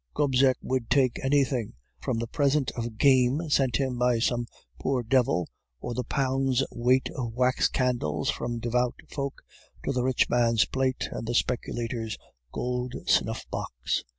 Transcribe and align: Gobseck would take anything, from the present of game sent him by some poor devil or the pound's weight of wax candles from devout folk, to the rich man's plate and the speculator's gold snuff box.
Gobseck 0.15 0.57
would 0.63 0.89
take 0.89 1.23
anything, 1.23 1.73
from 1.99 2.17
the 2.17 2.25
present 2.25 2.71
of 2.71 2.97
game 2.97 3.47
sent 3.51 3.75
him 3.75 3.99
by 3.99 4.17
some 4.17 4.47
poor 4.79 5.03
devil 5.03 5.47
or 5.79 5.93
the 5.93 6.03
pound's 6.03 6.65
weight 6.71 7.07
of 7.15 7.33
wax 7.35 7.67
candles 7.67 8.27
from 8.31 8.57
devout 8.57 8.95
folk, 9.09 9.43
to 9.85 9.91
the 9.91 10.01
rich 10.01 10.27
man's 10.27 10.65
plate 10.65 11.07
and 11.11 11.27
the 11.27 11.35
speculator's 11.35 12.17
gold 12.51 12.95
snuff 13.05 13.47
box. 13.51 14.03